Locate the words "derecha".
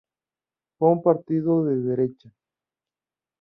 1.75-2.31